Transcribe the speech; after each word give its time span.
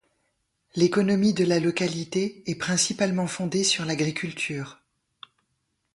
L'économie 0.73 1.31
de 1.35 1.45
la 1.45 1.59
localité 1.59 2.41
est 2.47 2.55
principalement 2.55 3.27
fondée 3.27 3.63
sur 3.63 3.85
l'agriculture. 3.85 4.79